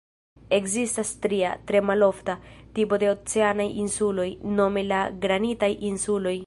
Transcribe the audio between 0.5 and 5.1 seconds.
Ekzistas tria, tre malofta, tipo de oceanaj insuloj, nome la